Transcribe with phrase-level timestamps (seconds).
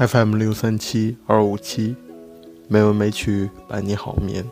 [0.00, 1.94] FM 六三七二五七，
[2.68, 4.42] 美文美曲伴你好眠。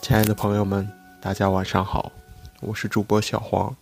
[0.00, 0.88] 亲爱的朋友们，
[1.20, 2.12] 大家晚上好，
[2.60, 3.74] 我是主播小黄。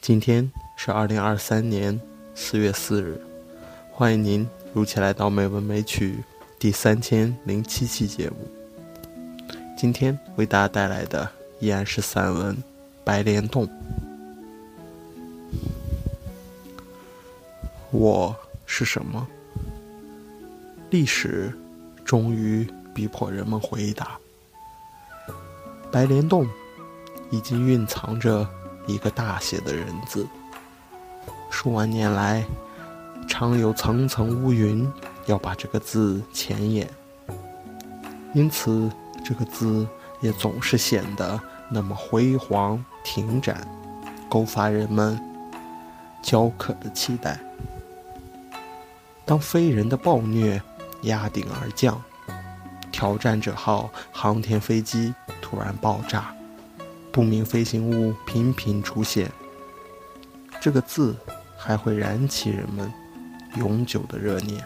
[0.00, 2.00] 今天是二零二三年
[2.34, 3.20] 四月四日，
[3.92, 6.20] 欢迎您如期来到《美文美曲》
[6.58, 8.36] 第三千零七期节目。
[9.76, 11.30] 今天为大家带来的
[11.60, 12.56] 依然是散文
[13.04, 13.66] 《白莲洞》。
[17.90, 18.34] 我。
[18.76, 19.24] 是什么？
[20.90, 21.56] 历史
[22.04, 24.18] 终于逼迫人们回答。
[25.92, 26.44] 白莲洞
[27.30, 28.44] 已经蕴藏着
[28.88, 30.26] 一个大写的人字。
[31.52, 32.44] 数万年来，
[33.28, 34.90] 常有层层乌云
[35.26, 36.90] 要把这个字前掩，
[38.34, 38.90] 因此
[39.24, 39.86] 这个字
[40.20, 41.40] 也总是显得
[41.70, 43.64] 那么辉煌挺展，
[44.28, 45.16] 勾发人们
[46.20, 47.38] 焦渴的期待。
[49.26, 50.60] 当非人的暴虐
[51.02, 52.00] 压顶而降，
[52.92, 56.34] 挑战者号航天飞机突然爆炸，
[57.10, 59.30] 不明飞行物频频出现，
[60.60, 61.16] 这个字
[61.56, 62.92] 还会燃起人们
[63.56, 64.62] 永久的热念。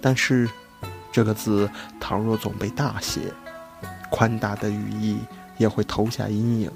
[0.00, 0.48] 但是，
[1.10, 1.68] 这个字
[1.98, 3.32] 倘若总被大写，
[4.08, 5.18] 宽大的语义
[5.56, 6.70] 也会投下阴影。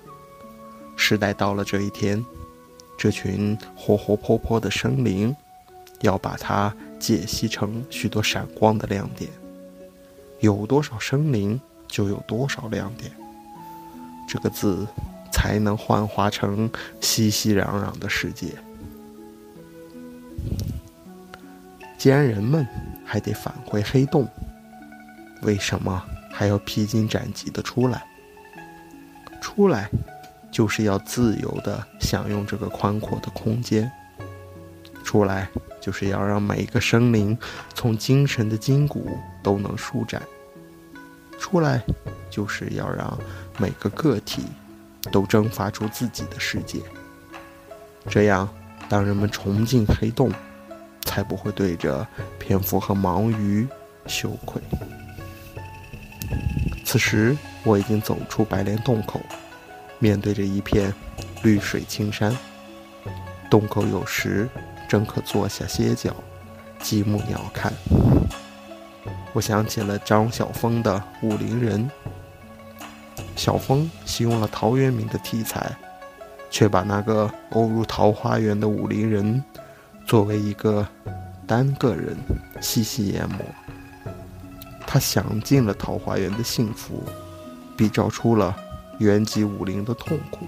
[0.96, 2.24] 时代到了这一天，
[2.98, 5.34] 这群活活泼泼的生灵。
[6.02, 9.30] 要把它解析成许多闪光的亮点，
[10.40, 13.10] 有多少生灵就有多少亮点，
[14.28, 14.86] 这个字
[15.32, 18.48] 才能幻化成熙熙攘攘的世界。
[21.96, 22.66] 既然人们
[23.04, 24.28] 还得返回黑洞，
[25.42, 26.02] 为什么
[26.32, 28.04] 还要披荆斩棘的出来？
[29.40, 29.88] 出来，
[30.50, 33.90] 就是要自由的享用这个宽阔的空间。
[35.04, 35.48] 出来。
[35.82, 37.36] 就是要让每一个生灵
[37.74, 40.22] 从精神的筋骨都能舒展
[41.40, 41.82] 出来，
[42.30, 43.18] 就是要让
[43.58, 44.44] 每个个体
[45.10, 46.78] 都蒸发出自己的世界。
[48.08, 48.48] 这样，
[48.88, 50.32] 当人们重进黑洞，
[51.00, 52.06] 才不会对着
[52.38, 53.66] 蝙蝠和盲鱼
[54.06, 54.62] 羞愧。
[56.84, 59.20] 此时，我已经走出白莲洞口，
[59.98, 60.94] 面对着一片
[61.42, 62.36] 绿水青山。
[63.50, 64.48] 洞口有时。
[64.92, 66.14] 正可坐下歇脚，
[66.78, 67.72] 极目鸟瞰。
[69.32, 71.90] 我想起了张晓峰的《武陵人》。
[73.34, 75.74] 小峰习用了陶渊明的题材，
[76.50, 79.42] 却把那个偶入桃花源的武陵人，
[80.06, 80.86] 作为一个
[81.46, 82.14] 单个人
[82.60, 83.38] 细细研磨。
[84.86, 87.02] 他享尽了桃花源的幸福，
[87.78, 88.54] 比照出了
[88.98, 90.46] 原籍武陵的痛苦。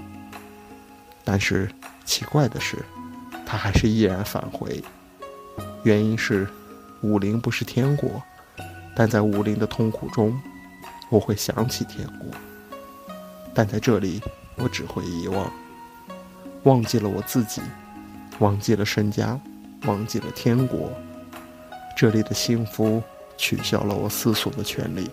[1.25, 1.71] 但是
[2.05, 2.85] 奇怪的是。
[3.47, 4.83] 他还是毅然返回，
[5.83, 6.49] 原因是
[7.03, 8.23] 武陵不是天国，
[8.97, 10.41] 但在武陵的痛苦中，
[11.11, 12.27] 我会想起天国。
[13.55, 14.21] 但在这里，
[14.57, 15.53] 我只会遗忘，
[16.65, 17.61] 忘记了我自己，
[18.41, 19.39] 忘记了身家，
[19.87, 20.91] 忘记了天国。
[21.97, 23.01] 这里的幸福
[23.37, 25.09] 取消了我思索的权利。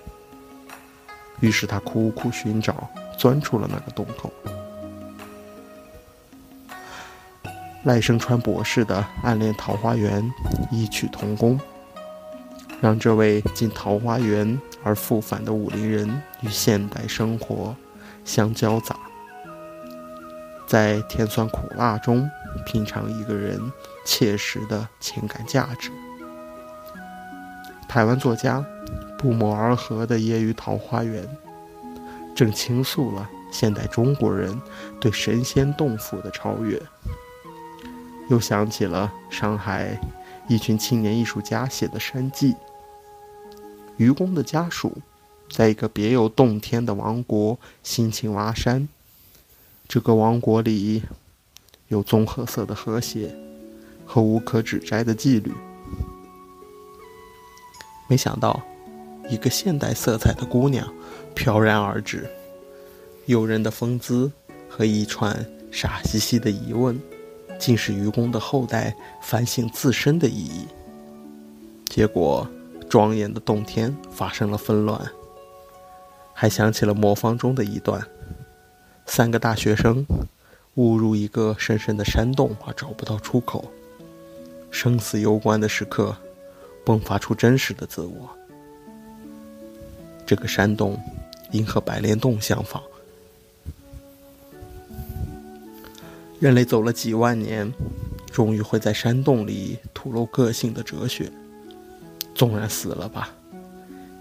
[1.39, 4.31] 于是他苦苦寻找，钻出了那个洞口。
[7.83, 10.21] 赖声川博士的《暗恋桃花源》
[10.71, 11.59] 异曲同工，
[12.79, 17.75] 让这位进桃花源而复返的武林人与现代生活
[18.23, 18.95] 相交杂，
[20.67, 22.29] 在甜酸苦辣中
[22.67, 23.59] 品尝一个人
[24.05, 25.89] 切实的情感价值。
[27.89, 28.63] 台湾作家
[29.17, 31.27] 不谋而合的揶揄桃花源，
[32.35, 34.55] 正倾诉了现代中国人
[34.99, 36.79] 对神仙洞府的超越。
[38.31, 39.99] 又想起了上海
[40.47, 42.55] 一群青年艺术家写的山记。
[43.97, 44.99] 愚公的家属，
[45.49, 48.87] 在一个别有洞天的王国辛勤挖山。
[49.85, 51.03] 这个王国里
[51.89, 53.35] 有棕褐色的和谐
[54.05, 55.51] 和无可指摘的纪律。
[58.07, 58.61] 没想到，
[59.29, 60.87] 一个现代色彩的姑娘
[61.35, 62.29] 飘然而至，
[63.25, 64.31] 诱人的风姿
[64.69, 66.97] 和一串傻兮兮的疑问。
[67.61, 70.65] 竟是愚公的后代反省自身的意义。
[71.85, 72.47] 结果，
[72.89, 74.99] 庄严的洞天发生了纷乱。
[76.33, 78.01] 还想起了魔方中的一段：
[79.05, 80.03] 三个大学生
[80.73, 83.71] 误入一个深深的山洞而找不到出口，
[84.71, 86.15] 生死攸关的时刻，
[86.83, 88.27] 迸发出真实的自我。
[90.25, 90.99] 这个山洞
[91.51, 92.81] 因和白莲洞相仿。
[96.41, 97.71] 人类走了几万年，
[98.31, 101.31] 终于会在山洞里吐露个性的哲学。
[102.33, 103.29] 纵然死了吧，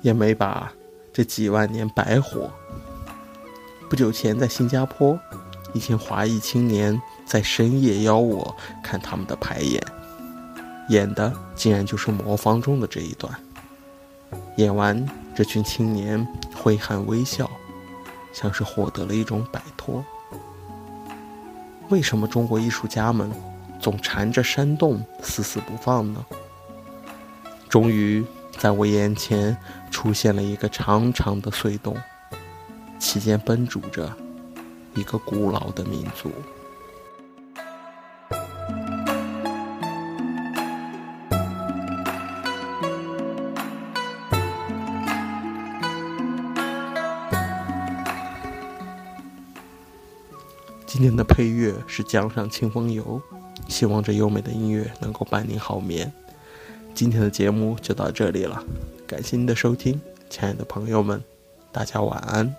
[0.02, 0.70] 也没把
[1.14, 2.52] 这几万年白活。
[3.88, 5.18] 不久前在新加坡，
[5.72, 9.82] 一群华裔青年在深夜邀我看他们的排演，
[10.90, 13.34] 演的竟然就是魔方中的这一段。
[14.58, 16.22] 演完，这群青年
[16.54, 17.50] 挥汗微笑，
[18.30, 20.04] 像是获得了一种摆脱。
[21.90, 23.30] 为什么中国艺术家们
[23.80, 26.24] 总缠着山洞死死不放呢？
[27.68, 28.24] 终于，
[28.56, 29.56] 在我眼前
[29.90, 31.96] 出现了一个长长的隧洞，
[32.98, 34.12] 其间奔逐着
[34.94, 36.30] 一个古老的民族。
[50.92, 53.22] 今天的配乐是《江上清风游》，
[53.68, 56.12] 希望这优美的音乐能够伴您好眠。
[56.96, 58.60] 今天的节目就到这里了，
[59.06, 61.22] 感谢您的收听，亲爱的朋友们，
[61.70, 62.52] 大家晚安。